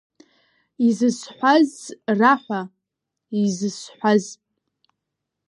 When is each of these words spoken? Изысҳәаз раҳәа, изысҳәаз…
Изысҳәаз 0.87 1.71
раҳәа, 2.19 2.61
изысҳәаз… 3.41 4.25